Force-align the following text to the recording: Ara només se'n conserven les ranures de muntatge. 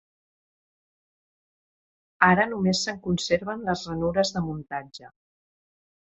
Ara 2.29 2.47
només 2.55 2.81
se'n 2.89 2.99
conserven 3.05 3.63
les 3.69 3.85
ranures 3.93 4.35
de 4.39 4.45
muntatge. 4.49 5.13